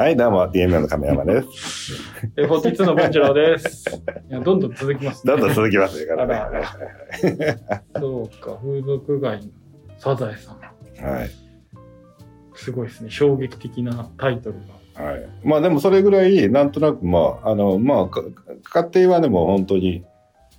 [0.00, 1.92] はい、どうも、DMM の亀山です。
[2.34, 3.84] え、フォーティツの文次郎です。
[4.30, 7.60] いや、どんどん続きます、どんどん続きますよ、あらからね。
[8.00, 9.52] そうか、風俗街の
[9.98, 11.06] サザエさん。
[11.06, 11.30] はい。
[12.54, 13.10] すごいですね。
[13.10, 14.56] 衝撃的なタイトル
[14.96, 15.04] が。
[15.04, 15.28] はい。
[15.44, 18.22] まあでもそれぐらい、なんとなく、まあ、あの、まあ、か
[18.90, 20.02] 家庭はでも本当に、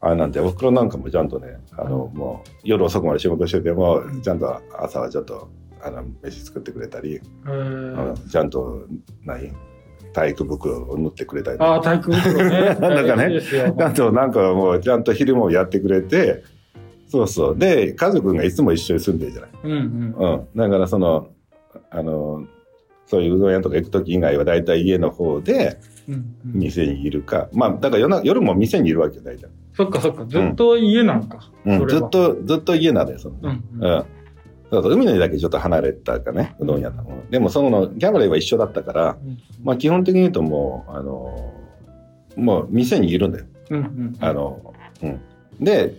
[0.00, 5.48] あれなんで、おふくろなんかもちゃんとね、あの、もう、夜遅くまで仕事してても、ちゃんと朝はちょっと、
[5.82, 8.86] あの、飯作ってくれたり、えー、ちゃんと、
[9.24, 9.52] 何
[10.12, 12.76] 体育袋を縫ってくれたり、ああ、体育袋ね。
[12.80, 13.40] なんかね
[14.12, 16.42] なんかもう、ちゃんと昼もやってくれて、
[17.08, 17.58] そうそう。
[17.58, 19.50] で、家族がいつも一緒に住んでるじゃない。
[19.64, 20.32] うんうん。
[20.32, 20.46] うん。
[20.56, 21.28] だからその、
[21.90, 22.44] あの、
[23.06, 25.78] そういううどん屋とか行く時以外は大体家の方で
[26.08, 27.48] うんうん、店にいるか。
[27.52, 29.48] まあ、だから夜な夜も店にいるわけよ、大体。
[29.74, 31.50] そっかそっか、ずっと家なんか。
[31.64, 33.36] うん、ずっと、ずっと家なんだよ、その。
[33.42, 34.04] うんううん。
[34.80, 34.82] ん。
[34.82, 37.04] そうそう海の家だけちょっと離れたかね、うどん屋の。
[37.30, 39.16] でもその、ギャバレーは一緒だったから、
[39.62, 41.52] まあ基本的に言うともう、あの、
[42.36, 43.46] もう店にいるんだよ。
[43.70, 44.16] うんうん。
[44.20, 45.20] あの、うん。
[45.60, 45.94] で、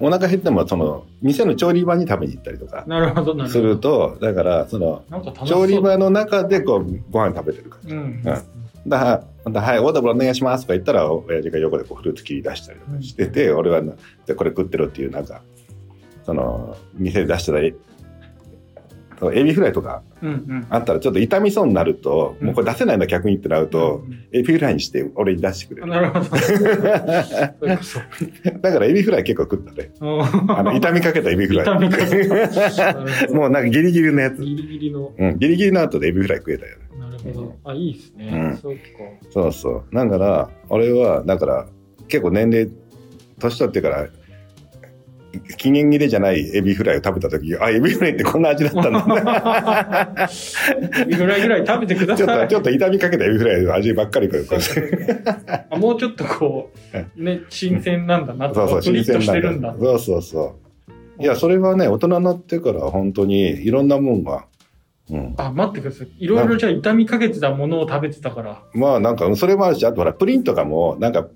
[0.00, 3.68] お腹減っても、その、店の調理場に食べに行ったりとかなるほど、なるすほど。
[3.74, 5.02] ると、だから、その、
[5.46, 7.94] 調理場の中でこう、ご飯食べてるから。
[7.94, 8.22] うんうん。
[8.24, 9.04] だか
[9.44, 13.94] ら、だはい、オーダーブルお願いしますとか言ったら、親父が横でこうフルーツ切り出したりとかしてて、俺はな、
[14.26, 15.42] でこれ食ってるっていう、なんか、
[16.24, 17.74] その、店で出してたエ
[19.18, 20.02] そのエビフライとか。
[20.70, 25.88] あったらちょっと傷みそうになると、もうこれ出せないの逆にってなると、エビフライにして俺に出してくれる。
[25.88, 26.26] なるほど。
[28.60, 29.90] だからエビフライ結構食ったね。
[30.00, 31.66] あの、傷みかけたエビフライ。
[33.32, 34.42] もうなんかギリギリのやつ。
[34.42, 35.12] ギリギリの。
[35.16, 36.82] うん、ギリギリの後でエビフライ食えたよね。
[36.98, 37.56] なるほど。
[37.64, 38.30] あ、いいですね。
[38.32, 38.80] うんそうか。
[39.30, 39.94] そうそう。
[39.94, 41.66] だから、俺は、だから、
[42.08, 42.70] 結構年齢、
[43.38, 44.08] 年取ってから、
[45.56, 50.30] 期限切れじゃないエビフライを食べた時あ、エビフライってこんな味だったんだ。
[51.00, 52.48] エビフライぐらい食べてくだちょっと、さい。
[52.48, 54.26] ちょっと傷みかけたエビフライの味ばっかり
[55.78, 56.70] もうちょっとこ
[57.16, 59.68] う、ね、新鮮なんだなそうそう、してるんだ。
[59.68, 59.84] なんだ。
[59.84, 60.56] そうそうそ
[61.18, 61.22] う。
[61.22, 64.46] いや、それはね、大人になってから本当にいろんなもんが、
[65.10, 65.34] うん。
[65.36, 66.08] あ、待ってください。
[66.18, 68.62] いろいろじゃあ痛みかけてたものを食べてたから。
[68.74, 71.28] まあなんか、それもあるし、あとほら、プリンとかも、なんか、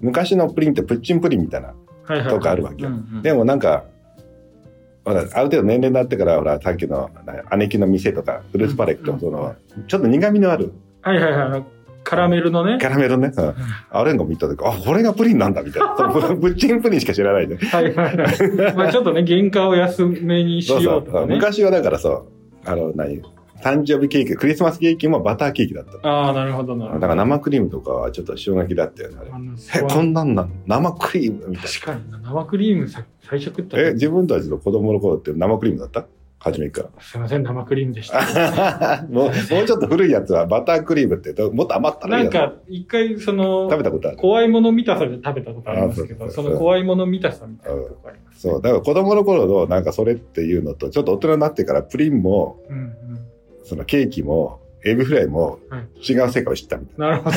[0.00, 1.74] 昔のプリンってプッチンプリンみたいな。
[2.28, 3.84] とかあるわけようんうんでもなんか、
[5.04, 9.54] ほら、ある程度年齢になってから、ほら、さっきのな姉貴の店とか、フルーツパレット、うんその、
[9.88, 10.72] ちょっと苦味のある
[11.02, 11.64] はいはいはい。
[12.02, 12.86] カラメルのねキ。
[12.86, 13.54] ャラメルね、うん
[13.90, 15.96] あれが見た時、あ、これがプリンなんだ、みたいな。
[15.96, 17.56] そのプッチンプリンしか知らないで。
[17.56, 18.74] はいはいはい。
[18.74, 21.34] まあちょっとね、原価を安めにしそうそうようとかね。
[21.34, 22.24] 昔はだからそう、
[22.64, 23.22] あの、何
[23.62, 26.06] 誕生日ケーキ、クリスマスケーキもバターケーキだった。
[26.08, 27.00] ああ、なるほどなるほど。
[27.00, 29.16] だから生クリームとかはちょっと衝撃だったよね。
[29.76, 32.18] え、こんなんなん生クリームみたい確かにな。
[32.18, 33.82] 生クリームさ最初食ったな。
[33.82, 36.06] え、時自分たちの子供の頃って生クリームだった？
[36.42, 36.88] 初めから。
[37.02, 39.04] すいません、生クリームでした。
[39.12, 44.16] もう、もうちょっと古いやつはバタークリームってどもっと余ったらいいなんか、一回、その食、べたことある。
[44.16, 48.40] 怖いもの見たさで食べたことありますけど、あその怖いもの見たさみたいなとこあります。
[48.40, 48.62] そう。
[48.62, 53.09] だから子供の頃のなんかそれっていうのと、ちょっと大人になってからプリンも、うんうん。
[53.70, 57.36] そのケーキも、エビフライもはい違う世界を知ったみたいなるほど。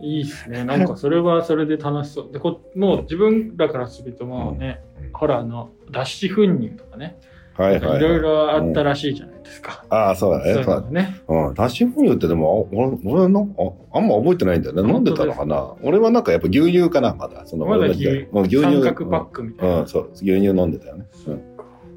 [0.00, 0.62] いいですね。
[0.62, 2.32] なんかそれはそれで楽しそう。
[2.32, 7.18] でこもう自分らからするともうね、うんほらあの脱脂粉乳とかね、
[7.58, 7.64] な。
[7.64, 7.98] はいはい、はい。
[7.98, 9.84] いろいろあったらしいじゃないですか。
[9.88, 10.54] ああ、そうだね。
[10.54, 11.20] そうだね。
[11.26, 11.54] うん。
[11.54, 13.54] 脱脂粉乳ってでも、俺、俺なんか、
[13.92, 14.92] ああんま覚えてないんだよね。
[14.92, 15.74] 飲んでたのかな？
[15.82, 17.46] 俺はなんかやっぱ牛乳かな、まだ。
[17.46, 18.80] そのまだ牛もう牛乳。
[18.80, 19.80] 三角パックみたいな。
[19.80, 20.10] うん、そう。
[20.12, 21.06] 牛乳飲んでたよね。
[21.26, 21.42] うん。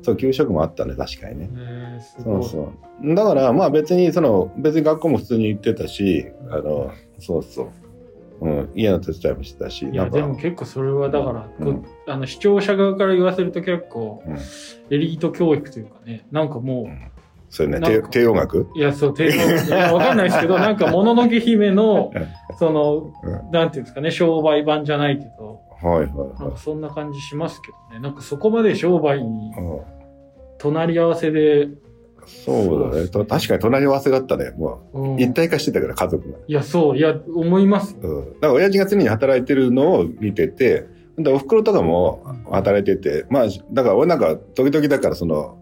[0.02, 1.50] そう、給食もあったね、確かにね。
[1.54, 2.74] えーそうそ
[3.04, 3.16] う。
[3.16, 7.70] だから、まあ別に、その、別に学校も普通に行ってたし、あの、そうそう。
[8.42, 14.38] うん、家の手伝いもしてたし、いやでも結構それはだから、うんこあの視聴者側から言わせると結構うん、
[14.90, 16.90] エリート教育というかねなんかも
[17.52, 18.60] それね、なんか帝帝王学？
[18.62, 22.28] ういやそう帝王いやわかんないですけど なんかもののけ姫のうん。
[22.58, 23.52] そのうん。
[23.52, 28.00] なんていうんですかね商売版じゃないけどはいはいなんはかそんな感じしますけどね。
[28.02, 29.52] なんかそこまで商売に
[30.58, 31.70] 隣り合わせで、
[32.26, 33.08] そうだね。
[33.08, 34.52] と確かに隣り合わせだったね。
[34.52, 35.16] もうん。
[35.16, 36.38] う、一体化してたから、家族が。
[36.48, 36.98] いやそう。
[36.98, 37.98] いや思います。
[38.00, 38.34] うん。
[38.36, 40.86] だから親父が常に働いてるのを見てて、
[41.18, 45.58] で、お袋とかも働いてて、まあ、だから俺なんか、時々だからその、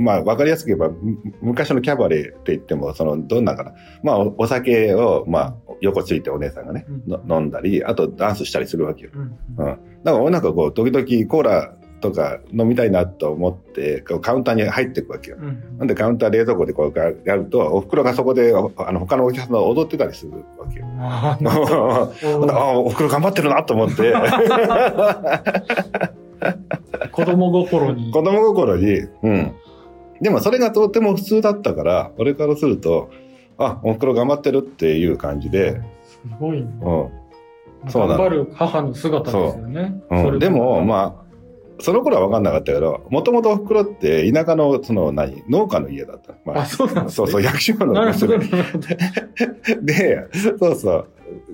[0.00, 3.72] まあ、わかりやすく言えば、む昔のキャバレーって言っても、その、どんなかな。
[4.02, 9.10] まあ、おお酒を、まあ、横ついてお姉さんがね、うんの飲んだり、あとダンスしたりするわけよ。
[9.14, 9.56] うんうん。
[9.56, 15.36] だから俺なんかこう、時々コーラとか飲みたいなと思って、カウンターに入っていくわけよ。
[15.40, 20.86] うんなんでカウンター冷蔵庫でこうやると、お袋がそこで、おあの、他のお客さんが踊ってたりするわけよ。
[20.98, 21.38] あ
[22.50, 24.14] あ、お袋頑張ってるなと思って、
[27.12, 29.52] 子供心に子供心に、うん。
[30.20, 33.10] でもそれがとても普通だったから、俺からすると、
[33.58, 36.68] あ、おふくろ頑張ってるっていう感じで、すごいね。
[36.82, 37.90] うん。
[37.90, 40.02] そう頑張る母の姿ですよね。
[40.10, 41.30] うん、でも、あ、まあ、
[41.82, 46.34] その頃は分かんなかったけど、もともとおふくろって田舎の、その何、農家の家だった。
[46.44, 47.10] まあ、そうなんね。
[47.10, 48.38] そうそう、役所の娘。
[49.80, 50.28] で、
[50.58, 51.06] そうそう。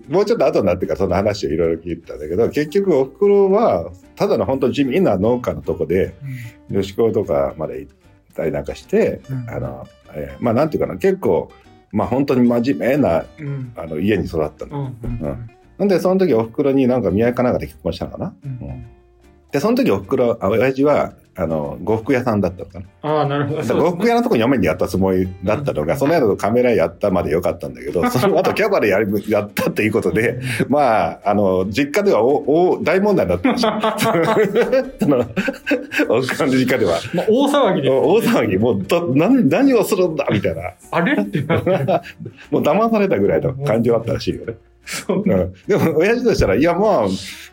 [0.09, 6.15] もうちょっと後になってからその話をいろいろ聞いてたんだけど、結局おふくろは、ただの本当地味な農家のとこで、
[6.71, 7.93] 女子校とかまで行っ
[8.37, 11.51] たりなんかして、うんあの、えーまあなんていうかな、結構、
[11.93, 13.73] まあ本当に真面目なうん。
[13.77, 14.93] あの家に育ったの。
[15.03, 15.11] うん。
[15.11, 15.51] うん。
[15.79, 18.35] なんでその時おふくろになんか宮かなんかで結婚したのかな。
[18.45, 18.87] うん。
[19.51, 22.87] で、その時おふくろ、あ親父は、あの、呉服屋さんだったのかな。
[23.03, 23.63] ああ、なるほど。
[23.63, 33.53] 呉服屋のとこに嫁にやったつもりだったのが、その後カメラやったまでよかったんだけど、 その後キャバレーやりやったっていうことで、 まあ、あの、実家ではおお大問題だっしい。
[33.61, 35.27] その、
[36.09, 36.99] おふくろの実家では。
[37.13, 37.91] まあ、大騒ぎで。
[37.91, 40.63] 大騒ぎ、もう、ど何、何をするんだみたいな。
[40.91, 41.77] あれってなってる。
[42.51, 44.55] もう騙されたぐらいの感じだったらしいよね。
[44.87, 47.07] そううん、でも、親父としたら、いや、まあ、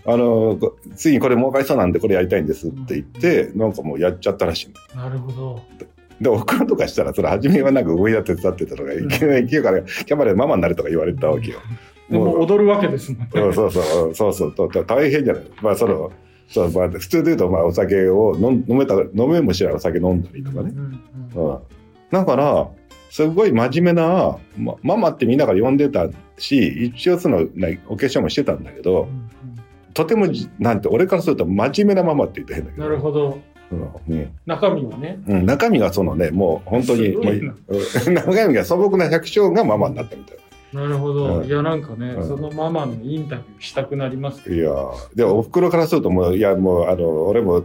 [0.06, 5.04] あの、こ次にこれ儲かりそうなんで、これやりたいんですって言って、なんかもうやっちゃったらしいの。
[5.04, 5.62] なるほど。
[6.22, 11.60] で、おふくろとかしたら、それ初めはなんか動いだ手伝ってたのが、いきなり行から、キャバレーママになるとか言われたわけよ。
[12.10, 13.30] でも踊るわけですもんね。
[13.34, 15.44] そうそうそう、そうそう、とと大変じゃない。
[15.62, 16.12] まあ、その、
[16.50, 20.72] そう、まあ、普通で言うと、まあ、お酒を飲めた、飲めもしないお酒飲んだりとかね。
[20.76, 21.02] うん
[21.36, 21.60] うんうん。
[22.12, 22.70] だから、
[23.14, 26.08] すごい真面目な、ま、ママってみんなが呼んでた
[26.40, 29.30] し、一応その、ね、お化粧もしてたんだけど、うん
[29.94, 32.84] とてもじ、なんて、俺からすると真面目なママって言って変だけど。
[32.84, 33.40] なるほど。
[33.72, 34.32] うん。
[34.48, 35.20] 中身はね。
[35.28, 40.44] うん、中身がそのね、もう本当に、もう中身が素朴な百姓がママになったみたいな
[40.82, 41.40] るほど。
[41.40, 44.56] うんいや、なんかね、うんそのママのインタビューしたくなりますけな。
[44.56, 44.62] ど。
[44.62, 47.60] いやーで、お袋からするともう、いや、もう、あの、俺も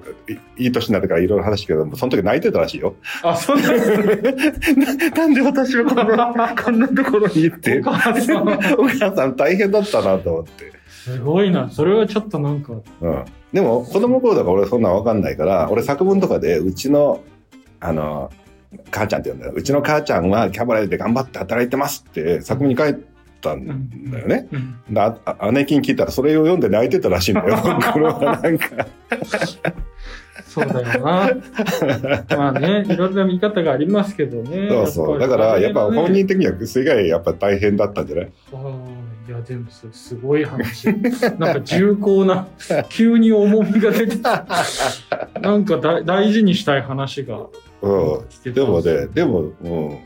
[0.59, 2.95] いいい年になってからいろいろ話したけども、その時泣いてたらしいよ。
[3.23, 4.85] あ、そうなんですね。
[4.85, 8.49] な なんで私はこんな、 こんなところに行ってお、母さん。
[8.49, 10.73] お母さん大変だったなと思って。
[10.89, 11.71] すごいな。
[11.71, 13.25] それはちょっとなんか、うん。
[13.53, 17.21] でも、子供の頃だから俺そんなんわかんないから、俺作文とかで、うちの、
[17.81, 18.31] あの、
[18.91, 19.53] 母ちゃんって言うんだよ。
[19.55, 22.97] うちの母ちゃんはキャバレーで頑張って働いてますって作文に書い
[23.41, 24.49] たんだよね。
[24.53, 27.57] うんだあ姉貴に聞いたらそれを読んで泣いてたらしいんだよ。
[27.93, 28.87] これはなんか。
[30.47, 31.31] そうだよな。
[32.37, 34.69] まあね、いろんな見方がありますけどね。
[34.71, 35.19] そうそう。
[35.19, 38.31] だから、やっぱ本人的にはすごいやっぱ大変だったんじゃない？
[38.55, 40.87] ああ、いや、でもそれすごい話。
[41.39, 42.49] なんか重厚な、
[42.89, 44.47] 急に重みが出てきた。
[45.41, 47.41] なんかだ大事にしたい話が
[47.83, 48.53] うん。
[48.53, 49.99] でもね、でも、うん。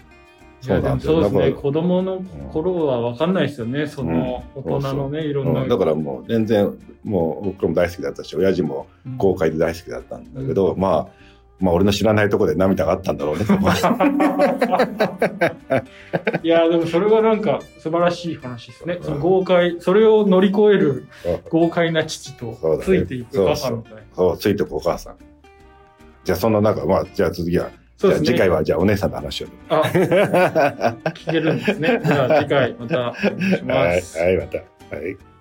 [0.65, 1.51] いや、でもそうですね。
[1.53, 2.23] 子供の
[2.53, 3.87] 頃は分かんないですよね。
[3.87, 5.63] その、うん大人のね、いろんな。
[5.63, 11.23] うん、だからもう全然、もう僕も大好きだったし、親父もうん豪快で大好きだったんだけど、まあ、
[11.59, 13.45] まあ俺の知らないところで涙があったんだろうね。
[16.43, 18.99] いや、でもそれはなんか素晴らしい話ですね。
[19.01, 21.07] その豪快、それを乗り越える
[21.51, 24.01] 豪快な父とついていく母みたいな。
[24.15, 25.15] そう、ついてくお母さん。
[26.25, 28.27] じゃあそんな中、まあ、じゃあ次は、そうですね。
[28.29, 29.49] 次回は、じゃあお姉さんの話を。
[29.69, 32.01] あ、聞けるんですね。
[32.05, 34.19] じゃあ次回またお願いします。
[34.19, 34.59] はい、はい、また。
[34.97, 35.32] はい。